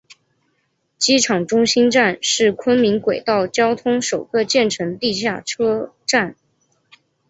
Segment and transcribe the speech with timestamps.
[0.97, 6.35] 机场中心站是昆明轨道交通首个建成地下车站。